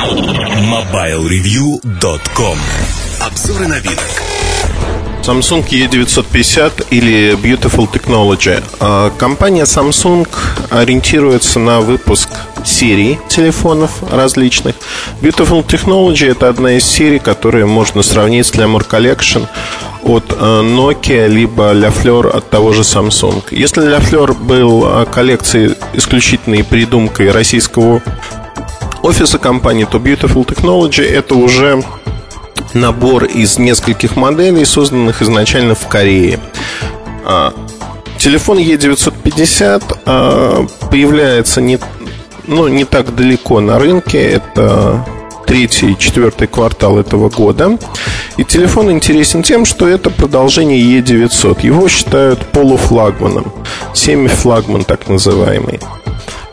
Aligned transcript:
MobileReview.com 0.00 2.56
Обзоры 3.20 3.68
новинок 3.68 4.22
Samsung 5.22 5.68
E950 5.68 6.86
или 6.88 7.34
Beautiful 7.34 7.86
Technology. 7.92 8.64
А, 8.80 9.10
компания 9.10 9.64
Samsung 9.64 10.26
ориентируется 10.70 11.58
на 11.58 11.80
выпуск 11.80 12.30
серий 12.64 13.18
телефонов 13.28 14.02
различных. 14.10 14.76
Beautiful 15.20 15.66
Technology 15.66 16.30
это 16.30 16.48
одна 16.48 16.78
из 16.78 16.86
серий, 16.86 17.18
которые 17.18 17.66
можно 17.66 18.02
сравнить 18.02 18.46
с 18.46 18.52
Glamour 18.52 18.88
Collection 18.88 19.46
от 20.02 20.32
э, 20.32 20.34
Nokia 20.34 21.28
либо 21.28 21.74
La 21.74 21.92
Fleur 21.92 22.30
от 22.30 22.48
того 22.48 22.72
же 22.72 22.80
Samsung. 22.80 23.44
Если 23.50 23.82
La 23.82 24.00
Fleur 24.00 24.34
был 24.34 24.86
э, 24.86 25.04
коллекцией 25.12 25.74
исключительной 25.92 26.64
придумкой 26.64 27.32
российского 27.32 28.00
офиса 29.02 29.38
компании, 29.38 29.86
то 29.90 29.98
Beautiful 29.98 30.46
Technology 30.46 31.02
это 31.02 31.34
уже 31.34 31.82
набор 32.74 33.24
из 33.24 33.58
нескольких 33.58 34.16
моделей, 34.16 34.64
созданных 34.64 35.22
изначально 35.22 35.74
в 35.74 35.86
Корее. 35.88 36.38
А, 37.24 37.52
телефон 38.18 38.58
E950 38.58 39.98
а, 40.06 40.66
появляется 40.90 41.60
не, 41.60 41.78
ну, 42.46 42.68
не 42.68 42.84
так 42.84 43.14
далеко 43.14 43.60
на 43.60 43.78
рынке. 43.78 44.20
Это 44.20 45.04
третий 45.46 45.92
и 45.92 45.98
четвертый 45.98 46.46
квартал 46.46 46.98
этого 46.98 47.28
года. 47.28 47.76
И 48.36 48.44
телефон 48.44 48.90
интересен 48.90 49.42
тем, 49.42 49.64
что 49.64 49.88
это 49.88 50.10
продолжение 50.10 50.80
E900. 50.80 51.66
Его 51.66 51.88
считают 51.88 52.46
полуфлагманом, 52.46 53.52
семифлагман 53.92 54.84
так 54.84 55.08
называемый. 55.08 55.80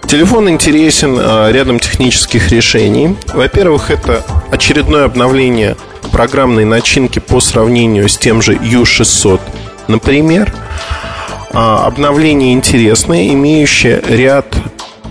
Телефон 0.08 0.50
интересен 0.50 1.18
а, 1.20 1.52
рядом 1.52 1.80
технических 1.80 2.50
решений. 2.50 3.18
Во-первых, 3.34 3.92
это 3.92 4.24
очередное 4.50 5.04
обновление 5.04 5.76
программной 6.14 6.64
начинки 6.64 7.20
по 7.20 7.42
сравнению 7.42 8.08
с 8.08 8.18
тем 8.18 8.42
же 8.42 8.54
U600, 8.54 9.42
например. 9.90 10.56
А, 11.52 11.86
обновление 11.86 12.54
интересное, 12.54 13.28
имеющее 13.34 14.02
ряд 14.08 14.46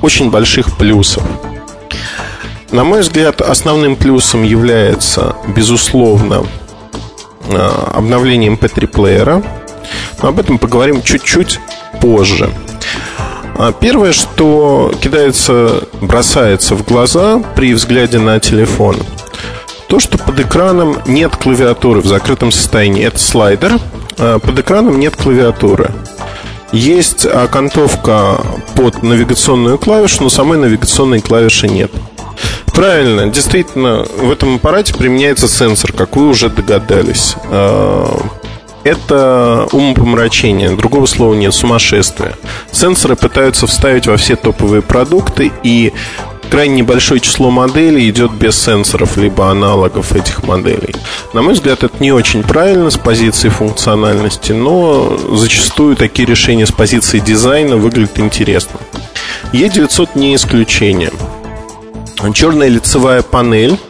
очень 0.01 0.31
больших 0.31 0.79
плюсов. 0.79 1.23
На 2.71 2.83
мой 2.83 3.03
взгляд, 3.03 3.43
основным 3.43 3.97
плюсом 3.97 4.45
является, 4.45 5.37
безусловно, 5.55 6.47
а, 7.51 7.93
обновление 7.95 8.51
MP3-плеера. 8.51 9.45
Но 10.23 10.29
об 10.31 10.41
этом 10.41 10.59
поговорим 10.59 11.03
чуть-чуть 11.03 11.61
позже. 12.01 12.51
А 13.59 13.73
первое, 13.73 14.13
что 14.13 14.93
кидается, 15.01 15.85
бросается 16.01 16.75
в 16.75 16.85
глаза 16.85 17.43
при 17.55 17.73
взгляде 17.73 18.19
на 18.19 18.39
телефон, 18.39 18.97
то, 19.89 19.99
что 19.99 20.19
под 20.19 20.39
экраном 20.41 20.99
нет 21.07 21.37
клавиатуры 21.37 22.01
в 22.01 22.07
закрытом 22.07 22.53
состоянии. 22.53 23.05
Это 23.05 23.19
слайдер. 23.19 23.79
А 24.19 24.39
под 24.39 24.59
экраном 24.59 24.99
нет 24.99 25.17
клавиатуры. 25.17 25.93
Есть 26.73 27.25
окантовка 27.25 28.41
под 28.75 29.03
навигационную 29.03 29.79
клавишу, 29.79 30.25
но 30.25 30.29
самой 30.29 30.59
навигационной 30.59 31.21
клавиши 31.21 31.69
нет. 31.69 31.91
Правильно, 32.75 33.29
действительно, 33.29 34.05
в 34.05 34.31
этом 34.31 34.57
аппарате 34.57 34.93
применяется 34.93 35.49
сенсор, 35.49 35.93
как 35.93 36.17
вы 36.17 36.29
уже 36.29 36.51
догадались. 36.51 37.37
Это 38.87 39.67
умопомрачение, 39.73 40.71
другого 40.77 41.07
слова 41.07 41.35
нет, 41.35 41.53
сумасшествие. 41.53 42.37
Сенсоры 42.71 43.17
пытаются 43.17 43.67
вставить 43.67 44.07
во 44.07 44.17
все 44.17 44.37
топовые 44.37 44.81
продукты, 44.81 45.51
и 45.65 45.93
крайне 46.53 46.77
небольшое 46.83 47.21
число 47.21 47.51
моделей 47.51 48.09
идет 48.09 48.31
без 48.31 48.57
сенсоров, 48.57 49.17
либо 49.17 49.51
аналогов 49.51 50.13
этих 50.13 50.45
моделей. 50.45 50.95
На 51.33 51.43
мой 51.43 51.55
взгляд, 51.55 51.83
это 51.83 51.97
не 51.99 52.13
очень 52.13 52.45
правильно 52.45 52.89
с 52.91 52.97
позиции 52.97 53.49
функциональности, 53.49 54.53
но 54.53 55.19
зачастую 55.33 55.97
такие 55.97 56.25
решения 56.25 56.65
с 56.65 56.71
позиции 56.71 57.19
дизайна 57.19 57.77
выглядят 57.79 58.21
интересно. 58.21 58.79
E900 59.53 60.11
не 60.15 60.37
исключение. 60.37 61.11
Черная 62.33 62.69
лицевая 62.69 63.23
панель 63.23 63.81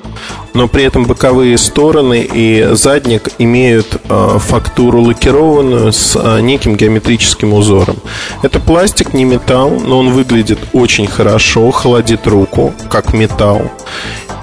но 0.56 0.68
при 0.68 0.84
этом 0.84 1.04
боковые 1.04 1.58
стороны 1.58 2.26
и 2.32 2.70
задник 2.72 3.28
имеют 3.38 4.00
э, 4.08 4.38
фактуру 4.38 5.02
лакированную 5.02 5.92
с 5.92 6.16
э, 6.16 6.40
неким 6.40 6.76
геометрическим 6.76 7.52
узором. 7.52 7.98
Это 8.42 8.58
пластик, 8.58 9.12
не 9.12 9.24
металл, 9.24 9.70
но 9.84 9.98
он 9.98 10.12
выглядит 10.12 10.58
очень 10.72 11.06
хорошо, 11.06 11.70
холодит 11.72 12.26
руку, 12.26 12.72
как 12.88 13.12
металл. 13.12 13.70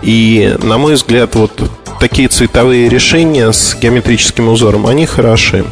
И, 0.03 0.55
на 0.61 0.77
мой 0.77 0.93
взгляд, 0.93 1.33
вот 1.33 1.51
такие 1.99 2.27
цветовые 2.27 2.89
решения 2.89 3.51
с 3.51 3.75
геометрическим 3.75 4.49
узором, 4.49 4.85
они 4.85 5.07
хороши. 5.07 5.65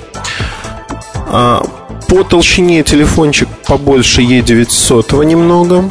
А 1.28 1.64
по 2.08 2.24
толщине 2.24 2.82
телефончик 2.82 3.48
побольше 3.68 4.24
E900 4.24 5.24
немного, 5.24 5.88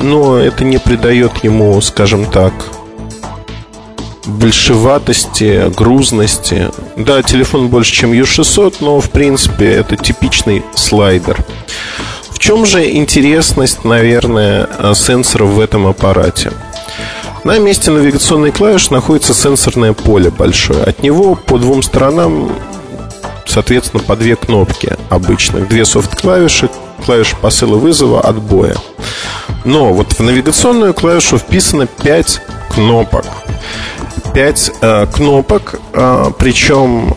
но 0.00 0.38
это 0.38 0.62
не 0.62 0.78
придает 0.78 1.42
ему, 1.42 1.80
скажем 1.80 2.26
так, 2.26 2.52
большеватости, 4.26 5.72
грузности. 5.74 6.70
Да, 6.96 7.22
телефон 7.22 7.68
больше, 7.68 7.92
чем 7.92 8.12
U600, 8.12 8.76
но 8.80 9.00
в 9.00 9.10
принципе 9.10 9.70
это 9.70 9.96
типичный 9.96 10.62
слайдер. 10.74 11.38
В 12.30 12.38
чем 12.38 12.66
же 12.66 12.90
интересность, 12.90 13.84
наверное, 13.84 14.68
сенсоров 14.94 15.50
в 15.50 15.60
этом 15.60 15.86
аппарате? 15.86 16.52
На 17.44 17.58
месте 17.58 17.90
навигационной 17.90 18.52
клавиши 18.52 18.92
находится 18.92 19.32
сенсорное 19.32 19.94
поле 19.94 20.30
большое. 20.30 20.82
От 20.82 21.02
него 21.02 21.34
по 21.34 21.58
двум 21.58 21.82
сторонам, 21.82 22.52
соответственно, 23.46 24.02
по 24.02 24.16
две 24.16 24.36
кнопки 24.36 24.96
обычных. 25.08 25.68
Две 25.68 25.84
софт-клавиши, 25.86 26.68
клавиша 27.04 27.36
посыла 27.36 27.76
вызова, 27.76 28.20
отбоя. 28.20 28.76
Но 29.64 29.92
вот 29.92 30.12
в 30.12 30.20
навигационную 30.20 30.92
клавишу 30.92 31.38
вписано 31.38 31.86
5 31.86 32.42
кнопок. 32.74 33.24
5 34.32 34.72
э, 34.80 35.06
кнопок, 35.12 35.80
э, 35.92 36.30
причем 36.38 37.16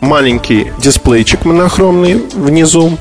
маленький 0.00 0.72
дисплейчик 0.78 1.44
монохромный 1.44 2.22
внизу, 2.34 2.98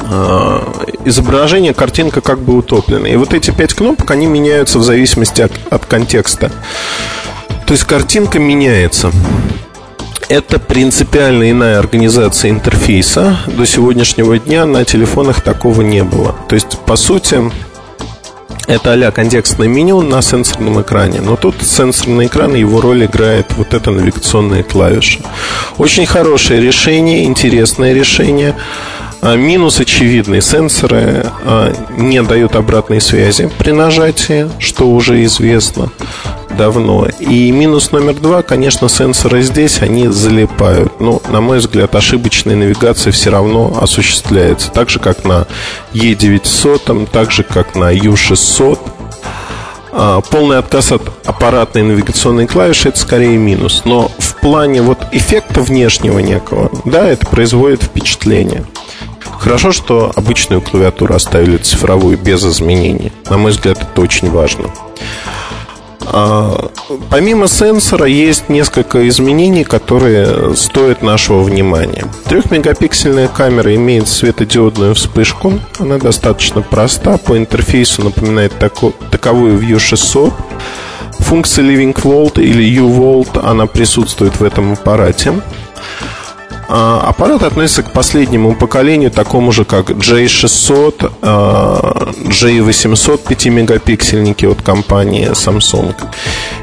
э, 0.00 0.60
изображение, 1.04 1.74
картинка 1.74 2.20
как 2.20 2.40
бы 2.40 2.56
утоплена. 2.56 3.08
И 3.08 3.16
вот 3.16 3.34
эти 3.34 3.50
пять 3.50 3.74
кнопок, 3.74 4.10
они 4.10 4.26
меняются 4.26 4.78
в 4.78 4.82
зависимости 4.82 5.42
от, 5.42 5.52
от 5.70 5.86
контекста. 5.86 6.50
То 7.66 7.72
есть 7.72 7.84
картинка 7.84 8.38
меняется. 8.38 9.12
Это 10.28 10.60
принципиально 10.60 11.50
иная 11.50 11.78
организация 11.78 12.50
интерфейса. 12.50 13.38
До 13.48 13.66
сегодняшнего 13.66 14.38
дня 14.38 14.64
на 14.64 14.84
телефонах 14.84 15.40
такого 15.40 15.82
не 15.82 16.04
было. 16.04 16.36
То 16.48 16.54
есть, 16.54 16.78
по 16.86 16.94
сути, 16.94 17.50
это 18.70 18.92
а 18.92 19.10
контекстное 19.10 19.66
меню 19.66 20.00
на 20.00 20.22
сенсорном 20.22 20.80
экране. 20.80 21.20
Но 21.20 21.36
тут 21.36 21.56
сенсорный 21.62 22.26
экран, 22.26 22.54
его 22.54 22.80
роль 22.80 23.04
играет 23.04 23.52
вот 23.56 23.74
эта 23.74 23.90
навигационная 23.90 24.62
клавиша. 24.62 25.20
Очень 25.76 26.06
хорошее 26.06 26.60
решение, 26.60 27.24
интересное 27.24 27.92
решение. 27.92 28.54
А, 29.22 29.36
минус 29.36 29.80
очевидный. 29.80 30.40
Сенсоры 30.40 31.26
а, 31.44 31.72
не 31.96 32.22
дают 32.22 32.56
обратной 32.56 33.00
связи 33.00 33.50
при 33.58 33.72
нажатии, 33.72 34.48
что 34.58 34.90
уже 34.90 35.24
известно 35.24 35.90
давно. 36.56 37.06
И 37.18 37.50
минус 37.52 37.92
номер 37.92 38.14
два, 38.14 38.42
конечно, 38.42 38.88
сенсоры 38.88 39.42
здесь, 39.42 39.82
они 39.82 40.08
залипают. 40.08 41.00
Но, 41.00 41.20
на 41.28 41.40
мой 41.40 41.58
взгляд, 41.58 41.94
ошибочная 41.94 42.56
навигация 42.56 43.12
все 43.12 43.30
равно 43.30 43.78
осуществляется. 43.80 44.70
Так 44.70 44.88
же, 44.88 44.98
как 44.98 45.24
на 45.24 45.46
E900, 45.92 47.08
так 47.10 47.30
же, 47.30 47.42
как 47.42 47.74
на 47.74 47.94
U600. 47.94 48.78
А, 49.92 50.20
полный 50.22 50.58
отказ 50.58 50.92
от 50.92 51.02
аппаратной 51.26 51.82
навигационной 51.82 52.46
клавиши 52.46 52.88
это 52.88 52.98
скорее 52.98 53.36
минус. 53.36 53.82
Но 53.84 54.10
в 54.18 54.36
плане 54.36 54.80
вот 54.80 54.98
эффекта 55.12 55.60
внешнего 55.60 56.20
некого, 56.20 56.70
да, 56.86 57.06
это 57.06 57.26
производит 57.26 57.82
впечатление. 57.82 58.64
Хорошо, 59.40 59.72
что 59.72 60.12
обычную 60.14 60.60
клавиатуру 60.60 61.14
оставили 61.14 61.56
цифровую 61.56 62.18
без 62.18 62.44
изменений. 62.44 63.10
На 63.30 63.38
мой 63.38 63.52
взгляд, 63.52 63.80
это 63.80 64.02
очень 64.02 64.30
важно. 64.30 64.70
А, 66.12 66.70
помимо 67.08 67.48
сенсора 67.48 68.04
есть 68.04 68.50
несколько 68.50 69.08
изменений, 69.08 69.64
которые 69.64 70.54
стоят 70.56 71.02
нашего 71.02 71.42
внимания. 71.42 72.04
Трехмегапиксельная 72.24 73.28
камера 73.28 73.74
имеет 73.74 74.08
светодиодную 74.08 74.94
вспышку. 74.94 75.54
Она 75.78 75.96
достаточно 75.96 76.60
проста, 76.60 77.16
по 77.16 77.38
интерфейсу 77.38 78.04
напоминает 78.04 78.58
тако, 78.58 78.92
таковую 79.10 79.58
View 79.58 79.78
600. 79.78 80.34
Функция 81.20 81.64
Living 81.64 81.94
Volt 81.94 82.42
или 82.42 82.62
U-Volt, 82.62 83.40
она 83.42 83.66
присутствует 83.66 84.38
в 84.38 84.44
этом 84.44 84.72
аппарате. 84.72 85.32
А, 86.72 87.00
аппарат 87.08 87.42
относится 87.42 87.82
к 87.82 87.92
последнему 87.92 88.54
поколению, 88.54 89.10
такому 89.10 89.50
же, 89.50 89.64
как 89.64 89.90
J600, 89.90 91.10
J800 91.20 93.26
5-мегапиксельники 93.26 94.46
от 94.46 94.62
компании 94.62 95.32
Samsung. 95.32 95.96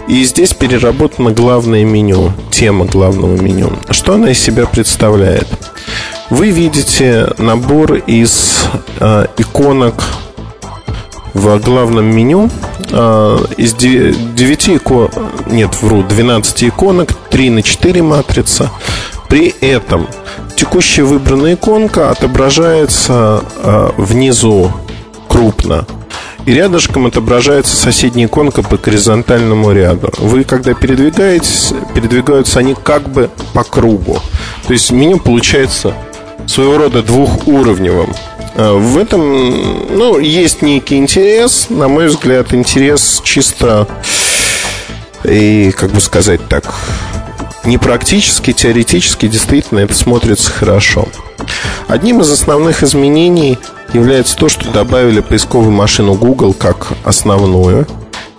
И 0.08 0.24
здесь 0.24 0.54
переработано 0.54 1.32
главное 1.32 1.84
меню, 1.84 2.32
тема 2.52 2.86
главного 2.86 3.36
меню. 3.36 3.74
Что 3.90 4.14
она 4.14 4.32
из 4.32 4.40
себя 4.40 4.66
представляет? 4.66 5.48
Вы 6.30 6.52
видите 6.52 7.28
набор 7.38 7.96
из 7.96 8.64
э, 9.02 9.26
иконок 9.38 10.06
в 11.34 11.60
главном 11.60 12.06
меню 12.06 12.50
э, 12.92 13.38
из 13.58 13.74
9 13.74 14.70
иконок, 14.70 15.12
нет, 15.48 15.76
вру, 15.82 16.04
12 16.04 16.64
иконок, 16.64 17.12
3 17.30 17.50
на 17.50 17.62
4 17.62 18.02
матрица. 18.02 18.72
При 19.30 19.54
этом 19.62 20.08
текущая 20.56 21.04
выбранная 21.04 21.56
иконка 21.56 22.10
отображается 22.12 23.44
э, 23.58 23.90
внизу 23.98 24.72
крупно. 25.28 25.86
И 26.46 26.54
рядышком 26.54 27.06
отображается 27.06 27.76
соседняя 27.76 28.28
иконка 28.28 28.64
по 28.64 28.78
горизонтальному 28.78 29.72
ряду. 29.74 30.10
Вы, 30.18 30.46
когда 30.46 30.74
передвигаетесь, 30.74 31.74
передвигаются 31.94 32.60
они 32.60 32.74
как 32.74 33.10
бы 33.10 33.30
по 33.54 33.64
кругу. 33.64 34.22
То 34.66 34.74
есть 34.74 34.92
меню 34.92 35.20
получается 35.20 35.94
своего 36.46 36.78
рода 36.78 37.04
двухуровневым. 37.04 38.14
А, 38.56 38.74
в 38.78 38.98
этом, 38.98 39.98
ну, 39.98 40.20
есть 40.20 40.62
некий 40.62 40.98
интерес, 40.98 41.68
на 41.70 41.90
мой 41.90 42.08
взгляд, 42.08 42.54
интерес 42.54 43.22
чисто 43.24 43.88
и, 45.24 45.72
как 45.78 45.92
бы 45.92 46.00
сказать 46.00 46.40
так, 46.48 46.74
не 47.68 47.78
практически, 47.78 48.54
теоретически, 48.54 49.28
действительно 49.28 49.80
это 49.80 49.94
смотрится 49.94 50.50
хорошо. 50.52 51.08
Одним 51.88 52.22
из 52.22 52.32
основных 52.32 52.82
изменений 52.82 53.60
является 53.94 54.38
то, 54.38 54.50
что 54.50 54.72
добавили 54.72 55.20
поисковую 55.20 55.72
машину 55.72 56.16
Google 56.16 56.54
как 56.54 56.88
основную. 57.04 57.86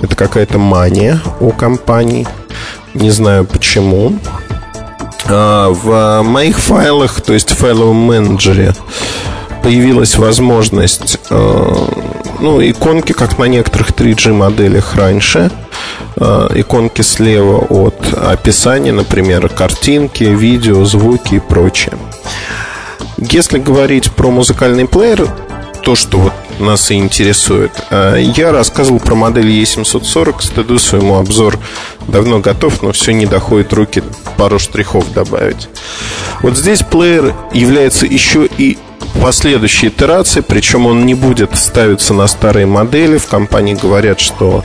Это 0.00 0.16
какая-то 0.16 0.58
мания 0.58 1.20
у 1.40 1.50
компаний. 1.50 2.26
Не 2.94 3.10
знаю 3.10 3.44
почему. 3.44 4.18
А, 5.26 5.68
в 5.68 6.22
моих 6.22 6.58
файлах, 6.58 7.20
то 7.20 7.34
есть 7.34 7.50
в 7.50 7.56
файловом 7.56 7.96
менеджере, 7.96 8.74
появилась 9.62 10.16
возможность 10.16 11.18
э, 11.30 11.86
ну, 12.40 12.60
иконки, 12.62 13.12
как 13.12 13.38
на 13.38 13.44
некоторых 13.44 13.90
3G 13.90 14.32
моделях 14.32 14.94
раньше. 14.94 15.50
Э, 16.16 16.48
иконки 16.54 17.02
слева 17.02 17.58
от 17.68 18.12
описания, 18.14 18.92
например, 18.92 19.48
картинки, 19.48 20.24
видео, 20.24 20.84
звуки 20.84 21.36
и 21.36 21.40
прочее. 21.40 21.94
Если 23.18 23.58
говорить 23.58 24.12
про 24.12 24.30
музыкальный 24.30 24.86
плеер, 24.86 25.28
то, 25.82 25.94
что 25.94 26.18
вот 26.18 26.32
нас 26.60 26.90
и 26.90 26.94
интересует. 26.94 27.72
Э, 27.90 28.16
я 28.18 28.52
рассказывал 28.52 29.00
про 29.00 29.14
модель 29.14 29.50
E740, 29.50 30.42
стыду 30.42 30.78
своему 30.78 31.16
обзор 31.16 31.58
давно 32.06 32.40
готов, 32.40 32.82
но 32.82 32.92
все 32.92 33.12
не 33.12 33.26
доходит 33.26 33.72
руки 33.72 34.02
пару 34.36 34.58
штрихов 34.58 35.12
добавить. 35.12 35.68
Вот 36.42 36.56
здесь 36.56 36.82
плеер 36.82 37.34
является 37.52 38.06
еще 38.06 38.48
и 38.58 38.78
последующей 39.20 39.88
итерации, 39.88 40.40
причем 40.40 40.86
он 40.86 41.06
не 41.06 41.14
будет 41.14 41.56
ставиться 41.56 42.14
на 42.14 42.26
старые 42.26 42.66
модели. 42.66 43.18
В 43.18 43.26
компании 43.26 43.74
говорят, 43.74 44.20
что 44.20 44.64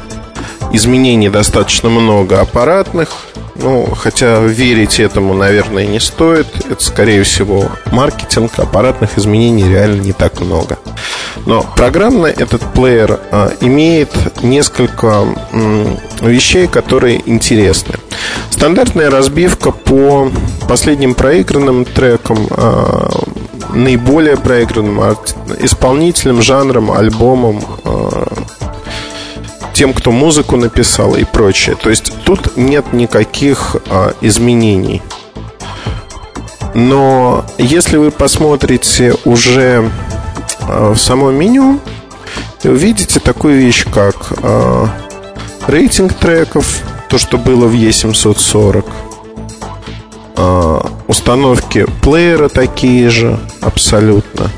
изменений 0.72 1.30
достаточно 1.30 1.90
много 1.90 2.42
аппаратных, 2.42 3.10
ну, 3.56 3.88
хотя 3.96 4.40
верить 4.40 5.00
этому, 5.00 5.34
наверное, 5.34 5.86
не 5.86 6.00
стоит. 6.00 6.48
Это, 6.70 6.84
скорее 6.84 7.24
всего, 7.24 7.70
маркетинг. 7.92 8.52
Аппаратных 8.58 9.18
изменений 9.18 9.68
реально 9.68 10.02
не 10.02 10.12
так 10.12 10.42
много. 10.42 10.80
Но 11.46 11.64
программно 11.76 12.28
этот 12.28 12.62
плеер 12.74 13.20
а, 13.32 13.52
имеет 13.62 14.10
несколько 14.42 15.26
м, 15.52 16.00
вещей, 16.22 16.68
которые 16.68 17.22
интересны. 17.30 17.96
Стандартная 18.50 19.10
разбивка 19.10 19.72
по 19.72 20.32
последним 20.68 21.14
проигранным 21.14 21.86
трекам, 21.86 22.48
а, 22.52 23.23
наиболее 23.74 24.38
проигранным 24.38 25.00
исполнителям, 25.60 26.42
жанрам, 26.42 26.92
альбомам, 26.92 27.62
а, 27.84 28.28
тем, 29.74 29.94
кто 29.94 30.12
музыку 30.12 30.56
написал 30.56 31.16
и 31.16 31.24
прочее. 31.24 31.76
То 31.76 31.90
есть 31.90 32.14
тут 32.24 32.56
нет 32.58 32.94
никаких 32.94 33.76
а, 33.90 34.14
изменений. 34.22 35.02
Но 36.74 37.46
если 37.58 37.98
вы 37.98 38.12
посмотрите 38.12 39.16
уже 39.26 39.90
а, 40.62 40.94
в 40.94 40.98
само 40.98 41.32
меню, 41.32 41.80
увидите 42.64 43.20
такую 43.20 43.58
вещь, 43.58 43.86
как 43.92 44.34
а, 44.42 44.90
рейтинг 45.68 46.14
треков, 46.14 46.82
то, 47.10 47.18
что 47.18 47.38
было 47.38 47.68
в 47.68 47.74
E740, 47.74 48.86
а, 50.36 50.92
установки 51.24 51.86
плеера 52.02 52.50
такие 52.50 53.10
же, 53.10 53.40
абсолютно. 53.62 54.50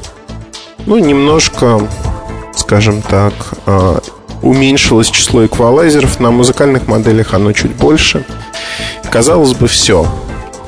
Ну, 0.87 0.97
немножко, 0.97 1.79
скажем 2.55 3.03
так, 3.03 3.33
а, 3.67 4.01
уменьшилось 4.41 5.11
число 5.11 5.45
эквалайзеров. 5.45 6.19
На 6.19 6.31
музыкальных 6.31 6.87
моделях 6.87 7.35
оно 7.35 7.53
чуть 7.53 7.75
больше. 7.75 8.25
Казалось 9.11 9.53
бы, 9.53 9.67
все. 9.67 10.07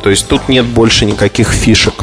То 0.04 0.12
есть 0.12 0.28
тут 0.28 0.50
нет 0.50 0.68
больше 0.68 1.06
никаких 1.06 1.50
фишек. 1.52 1.96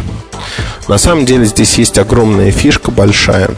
На 0.88 0.98
самом 0.98 1.24
деле 1.24 1.44
здесь 1.44 1.78
есть 1.78 1.96
огромная 1.96 2.50
фишка 2.50 2.90
большая, 2.90 3.50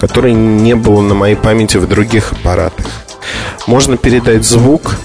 которой 0.00 0.32
не 0.32 0.74
было 0.74 1.00
на 1.00 1.14
моей 1.14 1.36
памяти 1.36 1.76
в 1.76 1.86
других 1.86 2.32
аппаратах. 2.32 2.86
Можно 3.68 3.96
передать 3.96 4.44
звук 4.44 4.96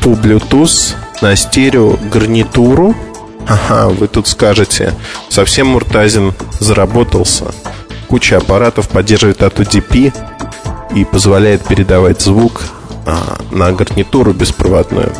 по 0.00 0.10
Bluetooth 0.10 0.94
на 1.22 1.34
стерео 1.34 1.96
гарнитуру. 2.12 2.94
Ага, 3.46 3.88
вы 3.88 4.08
тут 4.08 4.26
скажете, 4.26 4.94
совсем 5.28 5.68
Муртазин 5.68 6.34
заработался. 6.58 7.54
Куча 8.08 8.38
аппаратов 8.38 8.88
поддерживает 8.88 9.42
от 9.42 9.60
UDP 9.60 10.12
и 10.94 11.04
позволяет 11.04 11.64
передавать 11.64 12.20
звук 12.20 12.62
а, 13.04 13.38
на 13.50 13.72
гарнитуру 13.72 14.32
беспроводную. 14.32 15.12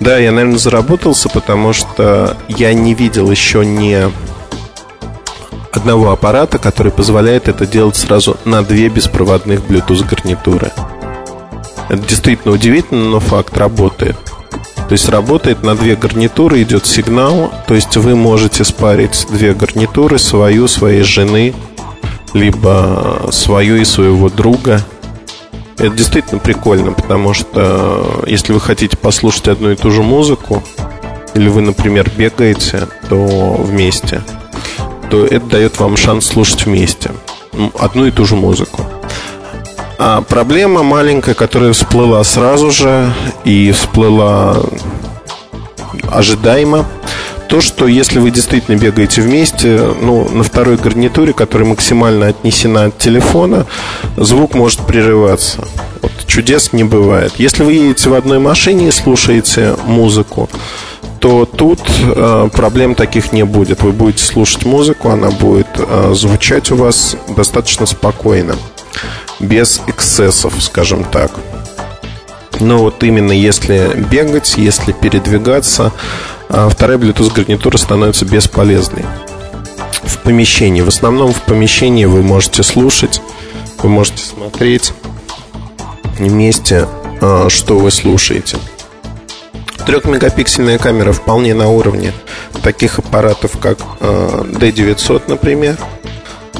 Да, 0.00 0.18
я, 0.18 0.30
наверное, 0.30 0.58
заработался, 0.58 1.28
потому 1.28 1.72
что 1.72 2.36
я 2.48 2.72
не 2.74 2.94
видел 2.94 3.30
еще 3.30 3.64
ни 3.66 4.08
одного 5.72 6.12
аппарата, 6.12 6.58
который 6.58 6.92
позволяет 6.92 7.48
это 7.48 7.66
делать 7.66 7.96
сразу 7.96 8.36
на 8.44 8.62
две 8.62 8.88
беспроводных 8.88 9.60
Bluetooth 9.60 10.06
гарнитуры. 10.08 10.70
Это 11.88 12.02
действительно 12.06 12.54
удивительно, 12.54 13.04
но 13.04 13.20
факт 13.20 13.56
работает. 13.56 14.16
То 14.88 14.92
есть 14.92 15.08
работает 15.10 15.62
на 15.62 15.74
две 15.76 15.96
гарнитуры, 15.96 16.62
идет 16.62 16.86
сигнал, 16.86 17.52
то 17.66 17.74
есть 17.74 17.94
вы 17.98 18.16
можете 18.16 18.64
спарить 18.64 19.26
две 19.30 19.52
гарнитуры, 19.52 20.18
свою, 20.18 20.66
своей 20.66 21.02
жены, 21.02 21.54
либо 22.32 23.28
свою 23.30 23.76
и 23.76 23.84
своего 23.84 24.30
друга. 24.30 24.82
Это 25.76 25.90
действительно 25.90 26.40
прикольно, 26.40 26.92
потому 26.92 27.34
что 27.34 28.22
э, 28.24 28.30
если 28.30 28.52
вы 28.52 28.60
хотите 28.60 28.96
послушать 28.96 29.48
одну 29.48 29.70
и 29.70 29.76
ту 29.76 29.90
же 29.90 30.02
музыку, 30.02 30.62
или 31.34 31.48
вы, 31.48 31.60
например, 31.60 32.10
бегаете, 32.16 32.88
то 33.10 33.26
вместе, 33.58 34.22
то 35.10 35.24
это 35.24 35.46
дает 35.46 35.78
вам 35.78 35.98
шанс 35.98 36.26
слушать 36.26 36.64
вместе 36.64 37.10
одну 37.78 38.06
и 38.06 38.10
ту 38.10 38.24
же 38.24 38.36
музыку. 38.36 38.84
А 39.98 40.22
проблема 40.22 40.84
маленькая, 40.84 41.34
которая 41.34 41.72
всплыла 41.72 42.22
сразу 42.22 42.70
же 42.70 43.12
и 43.44 43.72
всплыла 43.72 44.56
ожидаемо, 46.10 46.86
то, 47.48 47.60
что 47.60 47.88
если 47.88 48.20
вы 48.20 48.30
действительно 48.30 48.76
бегаете 48.76 49.22
вместе, 49.22 49.80
ну, 50.00 50.28
на 50.28 50.44
второй 50.44 50.76
гарнитуре, 50.76 51.32
которая 51.32 51.68
максимально 51.68 52.28
отнесена 52.28 52.84
от 52.84 52.98
телефона, 52.98 53.66
звук 54.16 54.54
может 54.54 54.80
прерываться. 54.86 55.64
Вот, 56.00 56.12
чудес 56.26 56.72
не 56.72 56.84
бывает. 56.84 57.32
Если 57.38 57.64
вы 57.64 57.72
едете 57.72 58.10
в 58.10 58.14
одной 58.14 58.38
машине 58.38 58.88
и 58.88 58.92
слушаете 58.92 59.76
музыку, 59.86 60.48
то 61.18 61.44
тут 61.44 61.80
э, 61.88 62.48
проблем 62.52 62.94
таких 62.94 63.32
не 63.32 63.44
будет. 63.44 63.82
Вы 63.82 63.92
будете 63.92 64.22
слушать 64.22 64.64
музыку, 64.64 65.08
она 65.08 65.30
будет 65.30 65.66
э, 65.76 66.12
звучать 66.14 66.70
у 66.70 66.76
вас 66.76 67.16
достаточно 67.34 67.86
спокойно, 67.86 68.54
без 69.40 69.80
эксцессов, 69.86 70.54
скажем 70.62 71.04
так. 71.04 71.32
Но 72.60 72.78
вот 72.78 73.02
именно 73.04 73.32
если 73.32 73.92
бегать, 74.10 74.54
если 74.56 74.92
передвигаться, 74.92 75.92
а 76.48 76.68
вторая 76.68 76.98
Bluetooth 76.98 77.32
гарнитура 77.32 77.76
становится 77.76 78.24
бесполезной 78.24 79.04
в 80.02 80.18
помещении. 80.18 80.80
В 80.80 80.88
основном 80.88 81.32
в 81.32 81.42
помещении 81.42 82.04
вы 82.04 82.22
можете 82.22 82.62
слушать, 82.62 83.20
вы 83.82 83.88
можете 83.88 84.24
смотреть 84.24 84.92
вместе, 86.18 86.88
а, 87.20 87.48
что 87.48 87.78
вы 87.78 87.90
слушаете. 87.90 88.56
Трехмегапиксельная 89.86 90.78
камера 90.78 91.12
вполне 91.12 91.54
на 91.54 91.68
уровне 91.68 92.12
таких 92.62 92.98
аппаратов, 92.98 93.58
как 93.58 93.78
D900, 94.00 95.22
например. 95.28 95.78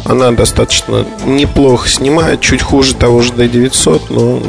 Она 0.05 0.31
достаточно 0.33 1.05
неплохо 1.25 1.89
снимает, 1.89 2.41
чуть 2.41 2.63
хуже 2.63 2.95
того 2.95 3.23
же 3.23 3.33
D900, 3.33 4.03
но 4.11 4.43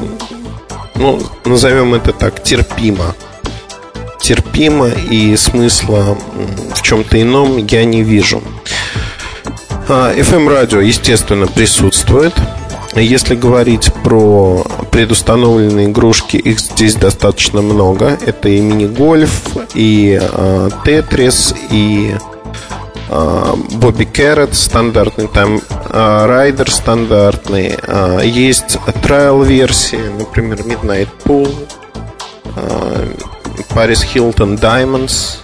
ну, 0.96 1.22
назовем 1.46 1.94
это 1.94 2.12
так, 2.12 2.44
терпимо. 2.44 3.16
Терпимо 4.22 4.90
и 4.90 5.36
смысла 5.38 6.18
в 6.76 6.82
чем-то 6.82 7.22
ином 7.22 7.58
я 7.58 7.86
не 7.86 8.04
вижу. 8.04 8.44
FM-радио, 9.88 10.80
а, 10.80 10.84
естественно, 10.84 11.48
присутствует. 11.48 12.34
Если 12.96 13.36
говорить 13.36 13.92
про 14.04 14.64
предустановленные 14.92 15.88
игрушки, 15.88 16.38
их 16.38 16.60
здесь 16.60 16.96
достаточно 16.96 17.62
много. 17.62 18.18
Это 18.26 18.50
и 18.50 18.60
мини-гольф, 18.60 19.42
и 19.74 20.20
э, 20.22 20.70
тетрис, 20.84 21.56
и 21.72 22.16
Бобби 23.10 24.06
Кэррот 24.06 24.56
стандартный, 24.56 25.28
там 25.28 25.58
э, 25.58 26.26
Райдер 26.26 26.70
стандартный. 26.72 27.76
Э, 27.82 28.22
есть 28.24 28.78
трайл-версии, 29.02 30.12
например, 30.18 30.60
Midnight 30.60 31.10
Pool, 31.26 31.52
Paris 33.70 34.06
Hilton 34.14 34.60
Diamonds 34.60 35.38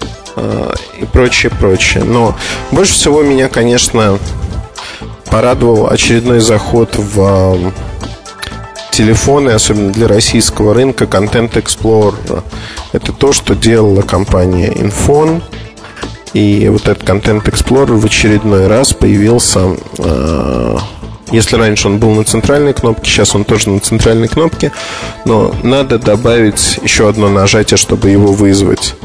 и 0.99 1.05
прочее, 1.05 1.51
прочее. 1.51 2.03
Но 2.03 2.35
больше 2.71 2.93
всего 2.93 3.23
меня, 3.23 3.47
конечно, 3.47 4.19
порадовал 5.29 5.89
очередной 5.89 6.39
заход 6.39 6.95
в 6.95 7.71
телефоны, 8.95 9.49
особенно 9.49 9.91
для 9.91 10.07
российского 10.07 10.73
рынка, 10.73 11.05
Content 11.05 11.51
Explorer. 11.53 12.43
Это 12.93 13.11
то, 13.11 13.33
что 13.33 13.53
делала 13.53 14.01
компания 14.01 14.69
Infon. 14.69 15.41
И 16.35 16.67
вот 16.67 16.89
этот 16.89 17.07
Content 17.07 17.43
Explorer 17.45 17.95
в 17.95 18.05
очередной 18.05 18.67
раз 18.67 18.91
появился 18.91 19.77
э, 19.97 20.77
если 21.31 21.55
раньше 21.55 21.87
он 21.87 21.97
был 21.97 22.11
на 22.11 22.25
центральной 22.25 22.73
кнопке, 22.73 23.09
сейчас 23.09 23.35
он 23.35 23.45
тоже 23.45 23.69
на 23.69 23.79
центральной 23.79 24.27
кнопке, 24.27 24.71
но 25.23 25.55
надо 25.63 25.97
добавить 25.97 26.79
еще 26.83 27.09
одно 27.09 27.29
нажатие, 27.29 27.77
чтобы 27.77 28.09
его 28.09 28.33
вызвать. 28.33 28.95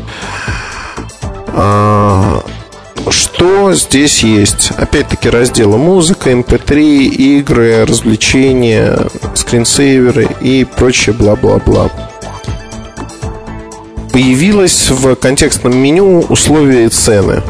А, 1.48 2.42
что 3.08 3.72
здесь 3.74 4.22
есть? 4.22 4.72
Опять-таки 4.76 5.30
разделы 5.30 5.78
музыка, 5.78 6.30
MP3, 6.30 7.06
эм 7.06 7.12
игры, 7.12 7.86
развлечения, 7.86 8.98
скринсейверы 9.34 10.28
и 10.40 10.64
прочее 10.64 11.14
бла-бла-бла. 11.14 11.90
Появилось 14.12 14.90
в 14.90 15.14
контекстном 15.16 15.76
меню 15.76 16.20
условия 16.28 16.86
и 16.86 16.88
цены. 16.88 17.42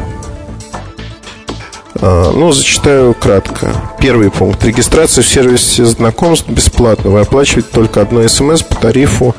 А, 1.95 2.31
ну, 2.31 2.51
зачитаю 2.51 3.13
кратко. 3.13 3.73
Первый 3.99 4.31
пункт. 4.31 4.63
Регистрация 4.63 5.23
в 5.23 5.27
сервисе 5.27 5.85
знакомств 5.85 6.49
бесплатно. 6.49 7.11
Вы 7.11 7.21
оплачиваете 7.21 7.69
только 7.71 8.01
одно 8.01 8.27
смс 8.27 8.61
по 8.63 8.75
тарифу 8.75 9.35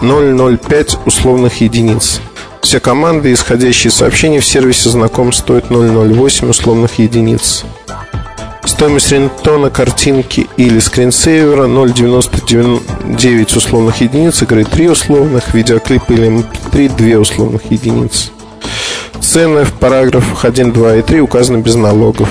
0,05 0.00 0.98
условных 1.06 1.60
единиц. 1.60 2.20
Все 2.60 2.80
команды, 2.80 3.32
исходящие 3.32 3.90
сообщения 3.90 4.40
в 4.40 4.46
сервисе 4.46 4.90
знаком 4.90 5.32
стоят 5.32 5.70
0,08 5.70 6.50
условных 6.50 6.98
единиц. 6.98 7.64
Стоимость 8.66 9.12
рингтона, 9.12 9.70
картинки 9.70 10.48
или 10.56 10.80
скринсейвера 10.80 11.66
0,99 11.66 13.56
условных 13.56 14.00
единиц, 14.00 14.42
игры 14.42 14.64
3 14.64 14.90
условных, 14.90 15.54
видеоклип 15.54 16.10
или 16.10 16.28
MP3 16.28 16.88
эм 16.88 16.96
2 16.96 17.20
условных 17.20 17.70
единиц. 17.70 18.32
Цены 19.20 19.64
в 19.64 19.72
параграфах 19.72 20.44
1, 20.44 20.72
2 20.72 20.96
и 20.96 21.02
3 21.02 21.20
указаны 21.20 21.58
без 21.58 21.76
налогов. 21.76 22.28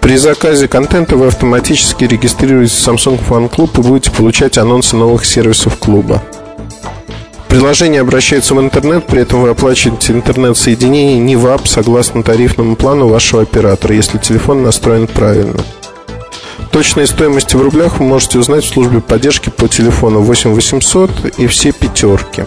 При 0.00 0.16
заказе 0.16 0.66
контента 0.66 1.16
вы 1.16 1.26
автоматически 1.26 2.04
регистрируетесь 2.04 2.74
в 2.74 2.88
Samsung 2.88 3.20
Fan 3.28 3.50
Club 3.50 3.78
и 3.78 3.82
будете 3.82 4.10
получать 4.10 4.56
анонсы 4.56 4.96
новых 4.96 5.26
сервисов 5.26 5.76
клуба. 5.76 6.22
Приложение 7.50 8.00
обращается 8.00 8.54
в 8.54 8.60
интернет, 8.60 9.08
при 9.08 9.22
этом 9.22 9.42
вы 9.42 9.48
оплачиваете 9.48 10.12
интернет-соединение 10.12 11.18
не 11.18 11.34
в 11.34 11.48
АП 11.48 11.66
согласно 11.66 12.22
тарифному 12.22 12.76
плану 12.76 13.08
вашего 13.08 13.42
оператора, 13.42 13.96
если 13.96 14.18
телефон 14.18 14.62
настроен 14.62 15.08
правильно. 15.08 15.60
Точные 16.70 17.08
стоимости 17.08 17.56
в 17.56 17.62
рублях 17.62 17.98
вы 17.98 18.06
можете 18.06 18.38
узнать 18.38 18.64
в 18.64 18.68
службе 18.68 19.00
поддержки 19.00 19.50
по 19.50 19.66
телефону 19.66 20.20
8 20.20 20.54
800 20.54 21.38
и 21.38 21.48
все 21.48 21.72
пятерки. 21.72 22.44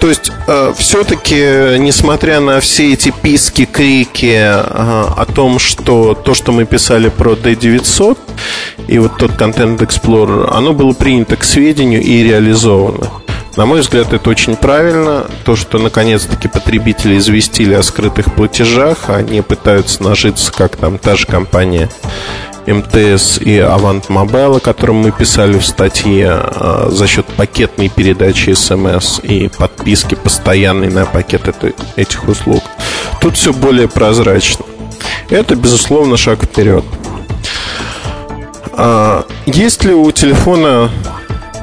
То 0.00 0.08
есть, 0.08 0.32
э, 0.48 0.72
все-таки, 0.76 1.78
несмотря 1.78 2.40
на 2.40 2.58
все 2.58 2.92
эти 2.92 3.12
писки, 3.22 3.66
крики 3.66 4.34
э, 4.34 4.50
о 4.50 5.26
том, 5.32 5.60
что 5.60 6.14
то, 6.14 6.34
что 6.34 6.50
мы 6.50 6.64
писали 6.64 7.08
про 7.08 7.34
D900 7.34 8.18
и 8.88 8.98
вот 8.98 9.16
тот 9.16 9.32
Content 9.32 9.78
Explorer, 9.78 10.48
оно 10.50 10.72
было 10.72 10.92
принято 10.92 11.36
к 11.36 11.44
сведению 11.44 12.02
и 12.02 12.24
реализовано. 12.24 13.10
На 13.56 13.66
мой 13.66 13.80
взгляд, 13.80 14.12
это 14.12 14.30
очень 14.30 14.56
правильно. 14.56 15.26
То, 15.44 15.56
что 15.56 15.78
наконец-таки 15.78 16.48
потребители 16.48 17.18
известили 17.18 17.74
о 17.74 17.82
скрытых 17.82 18.34
платежах, 18.34 19.08
они 19.10 19.42
пытаются 19.42 20.02
нажиться, 20.02 20.52
как 20.52 20.76
там 20.76 20.98
та 20.98 21.16
же 21.16 21.26
компания 21.26 21.88
МТС 22.66 23.38
и 23.38 23.58
Avant 23.58 24.06
Mobile, 24.08 24.58
о 24.58 24.60
котором 24.60 24.96
мы 24.96 25.10
писали 25.10 25.58
в 25.58 25.66
статье, 25.66 26.30
а, 26.30 26.88
за 26.90 27.06
счет 27.06 27.26
пакетной 27.26 27.88
передачи 27.88 28.52
смс 28.54 29.18
и 29.22 29.48
подписки 29.48 30.14
постоянной 30.14 30.88
на 30.88 31.04
пакет 31.06 31.42
этих 31.96 32.28
услуг. 32.28 32.62
Тут 33.20 33.36
все 33.36 33.52
более 33.52 33.88
прозрачно. 33.88 34.64
Это, 35.28 35.56
безусловно, 35.56 36.16
шаг 36.16 36.44
вперед. 36.44 36.84
А, 38.72 39.26
есть 39.46 39.84
ли 39.84 39.92
у 39.92 40.10
телефона 40.12 40.90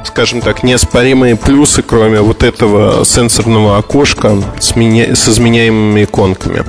скажем 0.07 0.41
так, 0.41 0.63
неоспоримые 0.63 1.35
плюсы, 1.35 1.83
кроме 1.83 2.21
вот 2.21 2.43
этого 2.43 3.05
сенсорного 3.05 3.77
окошка 3.77 4.37
с, 4.59 4.75
меня... 4.75 5.15
с 5.15 5.29
изменяемыми 5.29 6.03
иконками. 6.05 6.63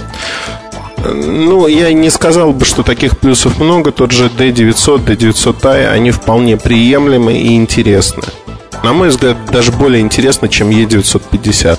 Ну, 1.04 1.66
я 1.68 1.92
не 1.92 2.10
сказал 2.10 2.52
бы, 2.52 2.64
что 2.64 2.82
таких 2.82 3.18
плюсов 3.18 3.58
много. 3.58 3.92
Тот 3.92 4.10
же 4.10 4.26
D900, 4.26 5.04
D900i, 5.04 5.88
они 5.88 6.10
вполне 6.10 6.56
приемлемы 6.56 7.38
и 7.38 7.54
интересны. 7.54 8.24
На 8.82 8.92
мой 8.92 9.08
взгляд, 9.08 9.36
даже 9.50 9.72
более 9.72 10.00
интересно, 10.00 10.48
чем 10.48 10.70
E950. 10.70 11.78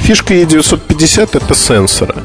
Фишка 0.00 0.34
E950 0.34 1.30
это 1.32 1.54
сенсоры. 1.54 2.16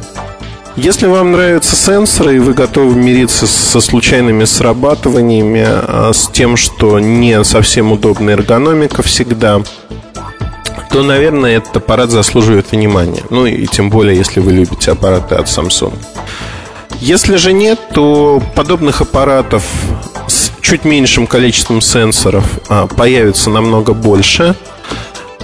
Если 0.78 1.06
вам 1.06 1.34
нравятся 1.34 1.75
сенсоры 1.75 2.38
и 2.38 2.40
вы 2.40 2.54
готовы 2.54 2.96
мириться 2.96 3.46
со 3.46 3.82
случайными 3.82 4.46
срабатываниями, 4.46 5.66
а, 5.68 6.12
с 6.13 6.30
тем, 6.30 6.56
что 6.56 6.98
не 7.00 7.44
совсем 7.44 7.92
удобная 7.92 8.36
эргономика 8.36 9.04
всегда, 9.04 9.62
то, 10.90 11.04
наверное, 11.04 11.58
этот 11.58 11.78
аппарат 11.78 12.10
заслуживает 12.10 12.72
внимания. 12.72 13.24
Ну 13.30 13.46
и 13.46 13.68
тем 13.68 13.90
более, 13.90 14.18
если 14.18 14.40
вы 14.40 14.54
любите 14.54 14.92
аппараты 14.92 15.36
от 15.36 15.48
Samsung. 15.48 15.94
Если 17.01 17.36
же 17.36 17.51
нет, 17.51 17.80
то 17.94 18.42
подобных 18.56 19.01
аппаратов 19.01 19.66
с 20.28 20.51
чуть 20.62 20.86
меньшим 20.86 21.28
количеством 21.28 21.82
сенсоров 21.82 22.46
а, 22.70 22.88
появится 22.88 23.50
намного 23.50 23.94
больше– 23.94 24.56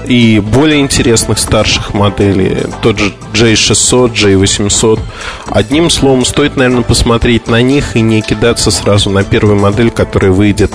и 0.07 0.39
более 0.39 0.79
интересных 0.79 1.37
старших 1.37 1.93
моделей, 1.93 2.65
тот 2.81 2.97
же 2.97 3.13
J600, 3.33 4.13
J800. 4.13 4.99
Одним 5.47 5.89
словом, 5.89 6.25
стоит, 6.25 6.55
наверное, 6.55 6.83
посмотреть 6.83 7.47
на 7.47 7.61
них 7.61 7.95
и 7.95 8.01
не 8.01 8.21
кидаться 8.21 8.71
сразу 8.71 9.09
на 9.09 9.23
первую 9.23 9.59
модель, 9.59 9.91
которая 9.91 10.31
выйдет 10.31 10.73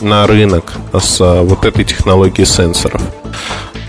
на 0.00 0.26
рынок 0.26 0.74
с 0.92 1.18
а, 1.20 1.42
вот 1.42 1.64
этой 1.64 1.84
технологией 1.84 2.46
сенсоров. 2.46 3.00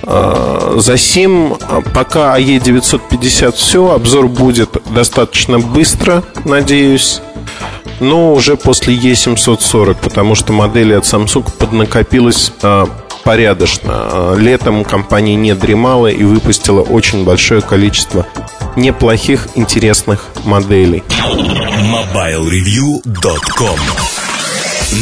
А, 0.04 0.76
за 0.78 0.98
сим 0.98 1.58
пока 1.94 2.40
AE950 2.40 3.56
все, 3.56 3.92
обзор 3.92 4.28
будет 4.28 4.78
достаточно 4.94 5.60
быстро, 5.60 6.24
надеюсь 6.46 7.22
но 8.00 8.34
уже 8.34 8.58
после 8.58 8.96
E740, 8.96 9.98
потому 10.04 10.36
что 10.36 10.52
модели 10.52 10.94
от 10.94 11.06
Samsung 11.06 11.50
поднакопилось 11.58 12.52
а, 12.62 12.90
порядочно. 13.26 14.36
Летом 14.38 14.86
компания 14.86 15.36
не 15.36 15.54
дремала 15.54 16.08
и 16.08 16.24
выпустила 16.24 16.80
очень 16.82 17.26
большое 17.26 17.62
количество 17.62 18.26
неплохих, 18.78 19.50
интересных 19.56 20.30
моделей. 20.46 21.04
MobileReview.com 21.92 23.80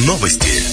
Новости 0.07 0.72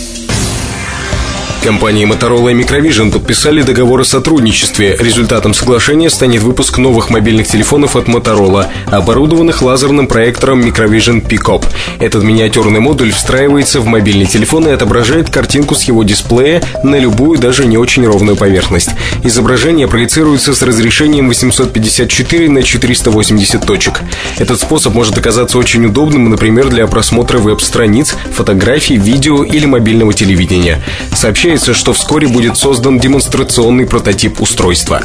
Компании 1.63 2.07
Motorola 2.07 2.53
и 2.53 2.55
Microvision 2.55 3.13
подписали 3.13 3.63
договор 3.63 4.01
о 4.01 4.05
сотрудничестве. 4.05 4.97
Результатом 4.99 5.53
соглашения 5.53 6.09
станет 6.09 6.43
выпуск 6.43 6.79
новых 6.79 7.11
мобильных 7.11 7.49
телефонов 7.49 7.97
от 7.97 8.07
Motorola, 8.07 8.69
оборудованных 8.91 9.61
лазерным 9.61 10.07
проектором 10.07 10.63
Microvision 10.63 11.23
Pickup. 11.23 11.65
Этот 11.99 12.23
миниатюрный 12.25 12.81
модуль 12.81 13.13
встраивается 13.13 13.81
в 13.81 13.87
мобильный 13.87 14.25
телефон 14.25 14.69
и 14.69 14.71
отображает 14.71 15.29
картинку 15.29 15.75
с 15.75 15.85
его 15.85 16.03
дисплея 16.03 16.63
на 16.83 16.97
любую, 16.97 17.39
даже 17.39 17.67
не 17.67 17.77
очень 17.77 18.07
ровную 18.07 18.37
поверхность. 18.37 18.91
Изображение 19.23 19.87
проецируется 19.87 20.55
с 20.55 20.63
разрешением 20.63 21.29
854 21.29 22.49
на 22.49 22.63
480 22.63 23.67
точек. 23.67 24.01
Этот 24.39 24.61
способ 24.61 24.95
может 24.95 25.19
оказаться 25.19 25.59
очень 25.59 25.85
удобным, 25.85 26.31
например, 26.31 26.69
для 26.69 26.87
просмотра 26.87 27.39
веб-страниц, 27.39 28.17
фотографий, 28.33 28.97
видео 28.97 29.45
или 29.45 29.67
мобильного 29.67 30.15
телевидения. 30.15 30.83
Сообщается, 31.51 31.75
что 31.75 31.93
вскоре 31.93 32.29
будет 32.29 32.57
создан 32.57 33.01
демонстрационный 33.01 33.85
прототип 33.85 34.41
устройства. 34.41 35.03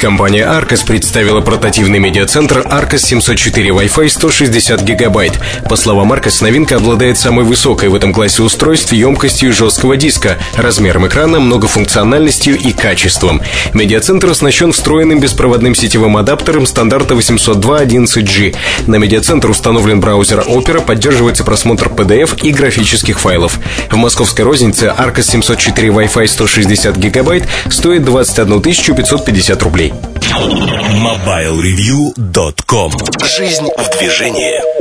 Компания 0.00 0.46
Arcos 0.46 0.86
представила 0.86 1.40
портативный 1.40 1.98
медиацентр 1.98 2.58
Arcos 2.58 2.98
704 2.98 3.70
Wi-Fi 3.70 4.08
160 4.08 4.82
гигабайт. 4.82 5.40
По 5.68 5.74
словам 5.74 6.12
Arcos, 6.12 6.40
новинка 6.42 6.76
обладает 6.76 7.18
самой 7.18 7.44
высокой 7.44 7.88
в 7.88 7.96
этом 7.96 8.12
классе 8.12 8.42
устройств 8.42 8.92
емкостью 8.92 9.52
жесткого 9.52 9.96
диска, 9.96 10.38
размером 10.54 11.08
экрана, 11.08 11.40
многофункциональностью 11.40 12.56
и 12.56 12.72
качеством. 12.72 13.40
Медиацентр 13.72 14.30
оснащен 14.30 14.72
встроенным 14.72 15.18
беспроводным 15.18 15.74
сетевым 15.74 16.16
адаптером 16.16 16.66
стандарта 16.66 17.14
802.11g. 17.14 18.54
На 18.86 18.96
медиацентр 18.96 19.50
установлен 19.50 20.00
браузер 20.00 20.44
Opera, 20.46 20.80
поддерживается 20.80 21.42
просмотр 21.42 21.88
PDF 21.88 22.40
и 22.42 22.52
графических 22.52 23.18
файлов. 23.18 23.58
В 23.90 23.96
московской 23.96 24.44
рознице 24.44 24.94
Arcos 24.96 25.22
704 25.22 25.55
Wi-Fi 25.88 26.26
160 26.26 26.96
гигабайт 26.96 27.44
стоит 27.70 28.04
21 28.04 28.60
550 28.60 29.62
рублей 29.62 29.76
рублей. 29.76 29.92
MobileReview.com 31.02 32.92
Жизнь 33.24 33.68
в 33.76 33.98
движении 33.98 34.76